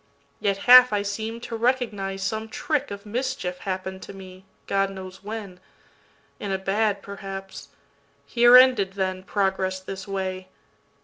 Yet 0.39 0.57
half 0.65 0.91
I 0.91 1.03
seem'd 1.03 1.43
to 1.43 1.55
recognize 1.55 2.23
some 2.23 2.49
trickOf 2.49 3.05
mischief 3.05 3.59
happen'd 3.59 4.01
to 4.01 4.13
me, 4.13 4.45
God 4.65 4.89
knows 4.89 5.23
when—In 5.23 6.51
a 6.51 6.57
bad 6.57 7.03
perhaps. 7.03 7.67
Here 8.25 8.57
ended, 8.57 8.93
then, 8.93 9.21
Progress 9.21 9.79
this 9.79 10.07
way. 10.07 10.47